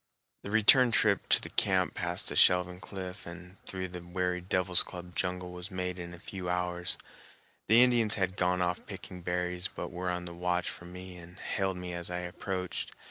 [0.41, 4.81] The return trip to the camp past the shelving cliff and through the weary devil's
[4.81, 6.97] club jungle was made in a few hours.
[7.67, 11.37] The Indians had gone off picking berries, but were on the watch for me and
[11.39, 12.95] hailed me as I approached.